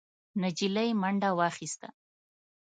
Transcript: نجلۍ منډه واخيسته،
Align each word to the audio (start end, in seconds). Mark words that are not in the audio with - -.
نجلۍ 0.41 0.89
منډه 1.01 1.29
واخيسته، 1.39 1.87